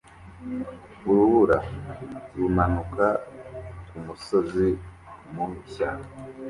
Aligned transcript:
Urubura 1.09 1.57
rumanuka 2.37 3.07
kumusozi 3.87 4.67
mushya 5.33 5.89